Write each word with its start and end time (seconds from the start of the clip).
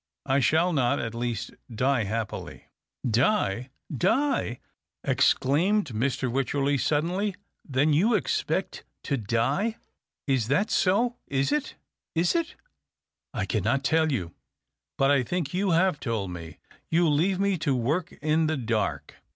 I 0.25 0.39
shall 0.39 0.73
not, 0.73 0.97
at 0.97 1.13
least, 1.13 1.51
die 1.71 2.05
happily."" 2.05 2.69
Die? 3.23 3.69
Die?" 3.95 4.59
exclaimed 5.03 5.89
Mr. 5.89 6.27
Wycherley, 6.27 6.79
suddenly." 6.79 7.35
Then 7.69 7.93
you 7.93 8.15
expect 8.15 8.83
to 9.03 9.15
die? 9.15 9.77
Is 10.25 10.47
that 10.47 10.71
so— 10.71 11.17
is 11.39 11.51
it— 11.51 11.75
is 12.15 12.33
it?"" 12.33 12.55
I 13.35 13.45
cannot 13.45 13.83
tell 13.83 14.11
you."" 14.11 14.33
But 14.97 15.11
I 15.11 15.21
think 15.21 15.53
you 15.53 15.69
have 15.69 15.99
told 15.99 16.31
me. 16.31 16.57
You 16.89 17.07
leave 17.07 17.39
me 17.39 17.59
to 17.59 17.75
work 17.75 18.11
in 18.23 18.47
the 18.47 18.57
dark. 18.57 19.17